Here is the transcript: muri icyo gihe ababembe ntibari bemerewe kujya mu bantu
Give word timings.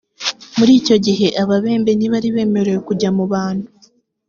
muri 0.57 0.71
icyo 0.79 0.95
gihe 1.05 1.27
ababembe 1.41 1.91
ntibari 1.95 2.27
bemerewe 2.35 2.79
kujya 2.87 3.09
mu 3.17 3.25
bantu 3.33 3.67